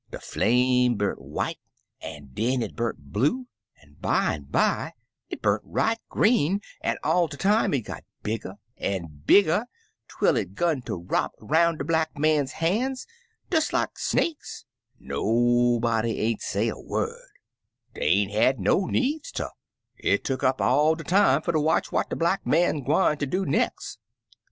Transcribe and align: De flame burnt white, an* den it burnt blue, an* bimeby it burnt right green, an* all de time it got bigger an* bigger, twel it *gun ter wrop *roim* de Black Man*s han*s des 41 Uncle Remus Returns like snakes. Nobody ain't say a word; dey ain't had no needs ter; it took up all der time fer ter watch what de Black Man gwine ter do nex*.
De 0.09 0.17
flame 0.19 0.95
burnt 0.95 1.21
white, 1.21 1.59
an* 2.01 2.31
den 2.33 2.63
it 2.63 2.75
burnt 2.75 2.97
blue, 3.13 3.45
an* 3.79 3.97
bimeby 4.01 4.93
it 5.29 5.43
burnt 5.43 5.61
right 5.63 5.99
green, 6.09 6.59
an* 6.83 6.97
all 7.03 7.27
de 7.27 7.37
time 7.37 7.71
it 7.71 7.81
got 7.81 8.03
bigger 8.23 8.55
an* 8.77 9.21
bigger, 9.27 9.67
twel 10.07 10.37
it 10.37 10.55
*gun 10.55 10.81
ter 10.81 10.95
wrop 10.95 11.35
*roim* 11.39 11.77
de 11.77 11.83
Black 11.83 12.17
Man*s 12.17 12.53
han*s 12.53 13.05
des 13.51 13.59
41 13.59 13.59
Uncle 13.59 13.77
Remus 13.77 13.77
Returns 13.77 13.79
like 13.79 14.33
snakes. 14.41 14.65
Nobody 14.99 16.19
ain't 16.19 16.41
say 16.41 16.67
a 16.67 16.79
word; 16.79 17.29
dey 17.93 18.01
ain't 18.01 18.31
had 18.31 18.59
no 18.59 18.87
needs 18.87 19.31
ter; 19.31 19.51
it 19.99 20.23
took 20.23 20.43
up 20.43 20.59
all 20.59 20.95
der 20.95 21.03
time 21.03 21.43
fer 21.43 21.51
ter 21.51 21.59
watch 21.59 21.91
what 21.91 22.09
de 22.09 22.15
Black 22.15 22.43
Man 22.43 22.79
gwine 22.81 23.19
ter 23.19 23.27
do 23.27 23.45
nex*. 23.45 23.99